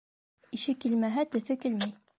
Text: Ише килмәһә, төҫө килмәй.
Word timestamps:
Ише 0.57 0.75
килмәһә, 0.87 1.29
төҫө 1.37 1.63
килмәй. 1.67 1.99